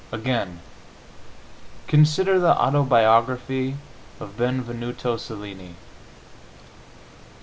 [0.11, 0.61] Again,
[1.85, 3.77] consider the autobiography
[4.19, 5.75] of Benvenuto Cellini.